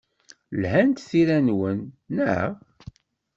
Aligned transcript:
Lhant 0.59 0.99
tira-nwen, 1.09 1.79
naɣ? 2.15 2.49